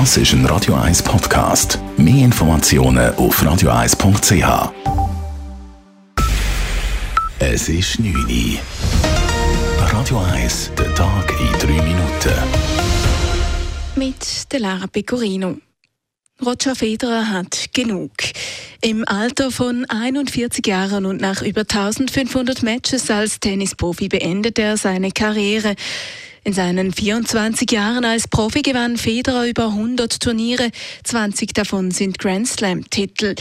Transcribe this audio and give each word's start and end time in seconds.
Das 0.00 0.16
ist 0.16 0.32
ein 0.32 0.44
Radio 0.46 0.74
1 0.74 1.04
Podcast. 1.04 1.78
Mehr 1.96 2.24
Informationen 2.24 3.14
auf 3.14 3.40
radio1.ch. 3.40 4.72
Es 7.38 7.68
ist 7.68 8.00
9 8.00 8.12
Uhr. 8.12 8.58
Radio 9.78 10.18
1, 10.32 10.72
der 10.76 10.92
Tag 10.96 11.32
in 11.38 11.76
3 11.76 11.82
Minuten. 11.84 12.34
Mit 13.94 14.52
der 14.52 14.58
Lara 14.58 14.88
Pecorino. 14.88 15.58
Roger 16.44 16.74
Federer 16.74 17.30
hat 17.30 17.66
genug. 17.72 18.10
Im 18.80 19.06
Alter 19.06 19.52
von 19.52 19.84
41 19.88 20.66
Jahren 20.66 21.06
und 21.06 21.20
nach 21.20 21.40
über 21.40 21.60
1500 21.60 22.64
Matches 22.64 23.08
als 23.12 23.38
Tennisprofi 23.38 24.08
beendet 24.08 24.58
er 24.58 24.76
seine 24.76 25.12
Karriere. 25.12 25.76
In 26.46 26.52
seinen 26.52 26.92
24 26.92 27.72
Jahren 27.72 28.04
als 28.04 28.28
Profi 28.28 28.60
gewann 28.60 28.98
Federer 28.98 29.46
über 29.46 29.68
100 29.68 30.20
Turniere, 30.20 30.70
20 31.02 31.54
davon 31.54 31.90
sind 31.90 32.18
Grand 32.18 32.46
Slam-Titel. 32.46 33.34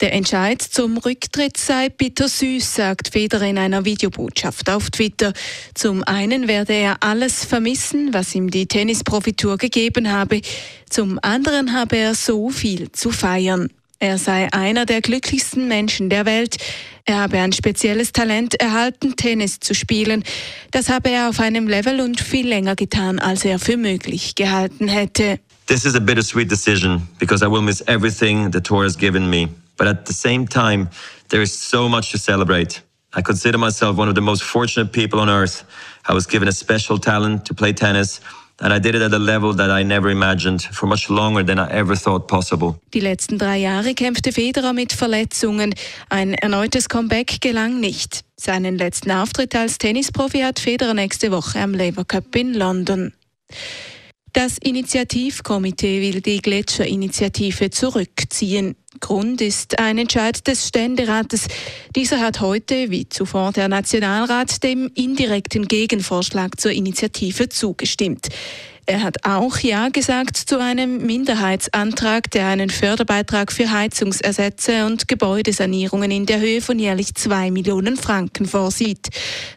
Der 0.00 0.12
Entscheid 0.12 0.62
zum 0.62 0.98
Rücktritt 0.98 1.56
sei 1.56 1.88
bittersüß, 1.88 2.76
sagt 2.76 3.08
Federer 3.08 3.48
in 3.48 3.58
einer 3.58 3.84
Videobotschaft 3.84 4.70
auf 4.70 4.90
Twitter. 4.90 5.32
Zum 5.74 6.04
einen 6.04 6.46
werde 6.46 6.74
er 6.74 7.02
alles 7.02 7.44
vermissen, 7.44 8.14
was 8.14 8.32
ihm 8.36 8.48
die 8.52 8.66
Tennisprofitour 8.66 9.58
gegeben 9.58 10.12
habe. 10.12 10.40
Zum 10.88 11.18
anderen 11.22 11.72
habe 11.72 11.96
er 11.96 12.14
so 12.14 12.50
viel 12.50 12.92
zu 12.92 13.10
feiern. 13.10 13.68
Er 13.98 14.18
sei 14.18 14.52
einer 14.52 14.86
der 14.86 15.00
glücklichsten 15.00 15.66
Menschen 15.66 16.08
der 16.08 16.24
Welt. 16.24 16.58
Er 17.06 17.18
habe 17.18 17.38
ein 17.38 17.52
spezielles 17.52 18.12
Talent 18.12 18.54
erhalten, 18.54 19.14
Tennis 19.14 19.60
zu 19.60 19.74
spielen. 19.74 20.24
Das 20.70 20.88
habe 20.88 21.10
er 21.10 21.28
auf 21.28 21.38
einem 21.38 21.68
Level 21.68 22.00
und 22.00 22.18
viel 22.18 22.48
länger 22.48 22.76
getan, 22.76 23.18
als 23.18 23.44
er 23.44 23.58
für 23.58 23.76
möglich 23.76 24.34
gehalten 24.34 24.88
hätte. 24.88 25.38
This 25.66 25.84
is 25.84 25.94
a 25.94 26.00
bittersweet 26.00 26.50
decision 26.50 27.06
because 27.18 27.44
I 27.44 27.48
will 27.50 27.60
miss 27.60 27.82
everything 27.88 28.50
the 28.52 28.60
tour 28.60 28.84
has 28.84 28.96
given 28.96 29.28
me. 29.28 29.48
But 29.76 29.86
at 29.86 30.06
the 30.06 30.14
same 30.14 30.46
time, 30.46 30.88
there 31.28 31.42
is 31.42 31.52
so 31.52 31.88
much 31.88 32.10
to 32.12 32.18
celebrate. 32.18 32.82
I 33.14 33.20
consider 33.20 33.58
myself 33.58 33.98
one 33.98 34.08
of 34.08 34.14
the 34.14 34.22
most 34.22 34.42
fortunate 34.42 34.90
people 34.90 35.20
on 35.20 35.28
earth. 35.28 35.64
I 36.08 36.14
was 36.14 36.26
given 36.26 36.48
a 36.48 36.52
special 36.52 36.98
talent 36.98 37.44
to 37.46 37.54
play 37.54 37.74
tennis 37.74 38.20
And 38.60 38.72
I 38.72 38.78
did 38.78 38.94
it 38.94 39.02
at 39.02 39.12
a 39.12 39.18
level 39.18 39.52
that 39.56 39.70
I 39.70 39.82
never 39.82 40.10
imagined 40.10 40.62
for 40.62 40.86
much 40.86 41.08
longer 41.08 41.44
than 41.44 41.58
I 41.58 41.68
ever 41.70 41.96
thought 41.96 42.28
possible. 42.28 42.76
Die 42.92 43.00
letzten 43.00 43.38
drei 43.38 43.58
Jahre 43.58 43.94
kämpfte 43.94 44.32
Federer 44.32 44.72
mit 44.72 44.92
Verletzungen. 44.92 45.74
Ein 46.08 46.34
erneutes 46.34 46.88
Comeback 46.88 47.40
gelang 47.40 47.80
nicht. 47.80 48.20
Seinen 48.36 48.78
letzten 48.78 49.10
Auftritt 49.10 49.56
als 49.56 49.78
Tennisprofi 49.78 50.40
hat 50.40 50.60
Federer 50.60 50.94
nächste 50.94 51.32
Woche 51.32 51.58
am 51.58 51.74
Labour 51.74 52.04
Cup 52.04 52.34
in 52.36 52.54
London. 52.54 53.12
Das 54.34 54.58
Initiativkomitee 54.58 56.00
will 56.00 56.20
die 56.20 56.42
Gletscherinitiative 56.42 57.70
zurückziehen. 57.70 58.74
Grund 58.98 59.40
ist 59.40 59.78
ein 59.78 59.96
Entscheid 59.96 60.44
des 60.48 60.66
Ständerates. 60.66 61.46
Dieser 61.94 62.18
hat 62.18 62.40
heute, 62.40 62.90
wie 62.90 63.08
zuvor 63.08 63.52
der 63.52 63.68
Nationalrat, 63.68 64.64
dem 64.64 64.90
indirekten 64.96 65.68
Gegenvorschlag 65.68 66.60
zur 66.60 66.72
Initiative 66.72 67.48
zugestimmt. 67.48 68.26
Er 68.86 69.02
hat 69.02 69.16
auch 69.24 69.56
Ja 69.60 69.88
gesagt 69.88 70.36
zu 70.36 70.60
einem 70.60 71.06
Minderheitsantrag, 71.06 72.30
der 72.32 72.48
einen 72.48 72.68
Förderbeitrag 72.68 73.50
für 73.50 73.70
Heizungsersätze 73.70 74.84
und 74.84 75.08
Gebäudesanierungen 75.08 76.10
in 76.10 76.26
der 76.26 76.38
Höhe 76.40 76.60
von 76.60 76.78
jährlich 76.78 77.14
zwei 77.14 77.50
Millionen 77.50 77.96
Franken 77.96 78.44
vorsieht. 78.44 79.08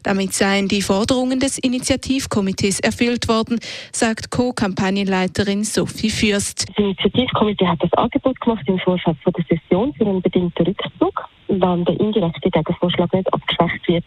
Damit 0.04 0.34
seien 0.34 0.70
die 0.70 0.82
Forderungen 0.82 1.42
des 1.42 1.58
Initiativkomitees 1.58 2.80
erfüllt 2.80 3.28
worden, 3.28 3.60
sagt 3.92 4.32
Co-Kampagnenleiterin 4.32 5.66
Sophie 5.66 6.10
Fürst. 6.10 6.70
Das 6.70 6.78
Initiativkomitee 6.78 7.68
hat 7.68 7.84
das 7.84 7.92
Angebot 7.94 8.40
gemacht 8.40 8.64
im 8.68 8.80
Vorfeld 8.80 9.18
der 9.26 9.44
Session 9.50 9.94
für 9.94 10.06
einen 10.06 10.22
bedingten 10.22 10.66
Rückzug, 10.66 11.26
wenn 11.50 11.84
der 11.84 12.00
indirekte 12.00 12.50
Gegenvorschlag 12.50 13.12
nicht 13.12 13.34
abgeschwächt 13.34 13.88
wird. 13.90 14.06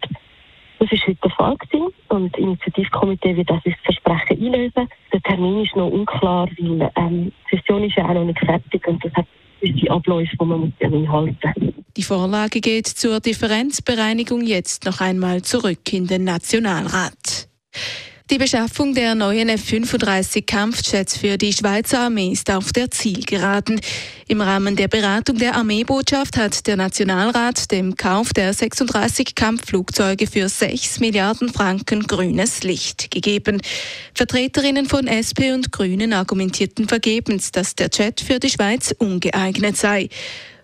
Das 0.81 0.91
ist 0.93 1.07
heute 1.07 1.19
der 1.23 1.31
Fall 1.33 1.57
gewesen 1.59 1.93
und 2.09 2.33
das 2.33 2.41
Initiativkomitee 2.41 3.37
wird 3.37 3.51
das 3.51 3.61
Versprechen 3.85 4.47
einlösen. 4.47 4.89
Termin 5.31 5.65
ist 5.65 5.77
noch 5.77 5.91
unklar, 5.91 6.49
weil 6.59 6.91
ähm, 6.97 7.33
die 7.51 7.57
Session 7.57 7.85
ist 7.85 7.97
ja 7.97 8.09
auch 8.09 8.15
noch 8.15 8.25
nicht 8.25 8.39
fertig 8.41 8.87
und 8.87 9.05
das 9.05 9.13
hat 9.15 9.27
die 9.63 9.91
Abläufe, 9.91 10.37
die 10.41 10.45
man 10.45 10.73
einhalten 10.81 11.37
muss. 11.57 11.75
Die 11.97 12.03
Vorlage 12.03 12.61
geht 12.61 12.87
zur 12.87 13.21
Differenzbereinigung 13.21 14.43
jetzt 14.43 14.85
noch 14.87 15.01
einmal 15.01 15.43
zurück 15.43 15.93
in 15.93 16.07
den 16.07 16.25
Nationalrat. 16.25 17.49
Die 18.31 18.39
Beschaffung 18.39 18.95
der 18.95 19.17
neuen 19.17 19.49
F-35 19.49 20.47
Kampfjets 20.47 21.17
für 21.17 21.37
die 21.37 21.53
Schweizer 21.53 22.03
Armee 22.03 22.31
ist 22.31 22.49
auf 22.49 22.73
der 22.73 22.89
Zielgeraden. 22.89 23.81
Im 24.29 24.41
Rahmen 24.41 24.77
der 24.77 24.87
Beratung 24.87 25.37
der 25.37 25.57
Armeebotschaft 25.57 26.37
hat 26.37 26.65
der 26.69 26.77
Nationalrat 26.77 27.73
dem 27.73 27.97
Kauf 27.97 28.33
der 28.33 28.55
36 28.55 29.35
Kampfflugzeuge 29.35 30.29
für 30.29 30.49
6 30.49 31.01
Milliarden 31.01 31.53
Franken 31.53 32.07
grünes 32.07 32.63
Licht 32.63 33.11
gegeben. 33.11 33.61
Vertreterinnen 34.15 34.87
von 34.87 35.09
SP 35.11 35.51
und 35.51 35.73
Grünen 35.73 36.13
argumentierten 36.13 36.87
vergebens, 36.87 37.51
dass 37.51 37.75
der 37.75 37.91
Jet 37.93 38.21
für 38.21 38.39
die 38.39 38.51
Schweiz 38.51 38.95
ungeeignet 38.97 39.77
sei. 39.77 40.09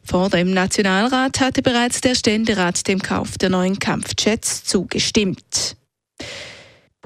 Vor 0.04 0.30
dem 0.30 0.52
Nationalrat 0.52 1.40
hatte 1.40 1.62
bereits 1.62 2.00
der 2.00 2.14
Ständerat 2.14 2.86
dem 2.86 3.02
Kauf 3.02 3.38
der 3.38 3.50
neuen 3.50 3.80
Kampfjets 3.80 4.62
zugestimmt. 4.62 5.76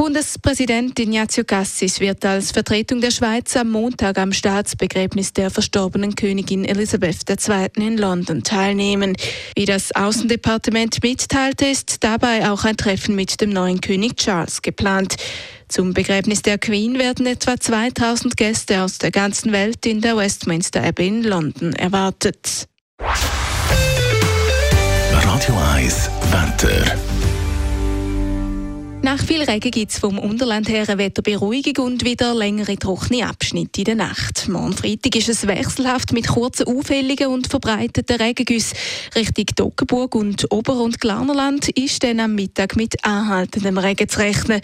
Bundespräsident 0.00 0.98
Ignazio 0.98 1.44
Cassis 1.44 2.00
wird 2.00 2.24
als 2.24 2.52
Vertretung 2.52 3.02
der 3.02 3.10
Schweiz 3.10 3.54
am 3.54 3.68
Montag 3.68 4.16
am 4.16 4.32
Staatsbegräbnis 4.32 5.34
der 5.34 5.50
verstorbenen 5.50 6.14
Königin 6.14 6.64
Elisabeth 6.64 7.28
II. 7.28 7.66
in 7.76 7.98
London 7.98 8.42
teilnehmen. 8.42 9.14
Wie 9.54 9.66
das 9.66 9.94
Außendepartement 9.94 11.02
mitteilte, 11.02 11.66
ist 11.66 12.02
dabei 12.02 12.50
auch 12.50 12.64
ein 12.64 12.78
Treffen 12.78 13.14
mit 13.14 13.42
dem 13.42 13.50
neuen 13.50 13.82
König 13.82 14.16
Charles 14.16 14.62
geplant. 14.62 15.16
Zum 15.68 15.92
Begräbnis 15.92 16.40
der 16.40 16.56
Queen 16.56 16.98
werden 16.98 17.26
etwa 17.26 17.60
2000 17.60 18.38
Gäste 18.38 18.80
aus 18.80 18.96
der 18.96 19.10
ganzen 19.10 19.52
Welt 19.52 19.84
in 19.84 20.00
der 20.00 20.16
Westminster 20.16 20.82
Abbey 20.82 21.08
in 21.08 21.24
London 21.24 21.74
erwartet. 21.74 22.69
Nach 29.10 29.26
viel 29.26 29.42
Regen 29.42 29.72
gibt 29.72 29.90
es 29.90 29.98
vom 29.98 30.20
Unterland 30.20 30.68
her 30.68 30.88
eine 30.88 30.96
Wetterberuhigung 30.96 31.84
und 31.84 32.04
wieder 32.04 32.32
längere 32.32 32.76
trockene 32.76 33.26
Abschnitte 33.26 33.80
in 33.80 33.84
der 33.86 33.94
Nacht. 33.96 34.46
Morgen 34.48 34.72
Freitag 34.72 35.16
ist 35.16 35.28
es 35.28 35.48
wechselhaft 35.48 36.12
mit 36.12 36.28
kurzen 36.28 36.68
auffälligen 36.68 37.26
und 37.26 37.48
verbreiteten 37.48 38.20
Regengüssen. 38.22 38.78
Richtung 39.16 39.46
Toggenburg 39.46 40.14
und 40.14 40.52
Ober- 40.52 40.80
und 40.80 41.00
Glarnerland 41.00 41.70
ist 41.70 42.04
dann 42.04 42.20
am 42.20 42.36
Mittag 42.36 42.76
mit 42.76 43.04
anhaltendem 43.04 43.78
Regen 43.78 44.08
zu 44.08 44.20
rechnen. 44.20 44.60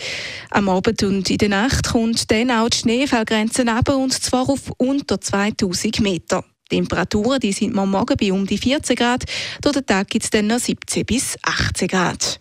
Am 0.50 0.68
Abend 0.68 1.02
und 1.02 1.28
in 1.28 1.38
der 1.38 1.48
Nacht 1.48 1.88
kommt 1.88 2.30
dann 2.30 2.52
auch 2.52 2.68
die 2.68 2.78
Schneefallgrenze 2.78 3.66
ab 3.66 3.88
und 3.88 4.12
zwar 4.12 4.48
auf 4.48 4.70
unter 4.76 5.20
2000 5.20 5.98
Meter. 5.98 6.44
Die 6.70 6.76
Temperaturen 6.76 7.40
die 7.40 7.52
sind 7.52 7.74
morgen 7.74 8.16
bei 8.16 8.32
um 8.32 8.46
die 8.46 8.58
14 8.58 8.94
Grad, 8.94 9.24
durch 9.60 9.74
den 9.74 9.86
Tag 9.86 10.08
gibt 10.08 10.24
es 10.24 10.30
dann 10.30 10.46
noch 10.46 10.60
17 10.60 11.04
bis 11.04 11.36
18 11.42 11.88
Grad. 11.88 12.40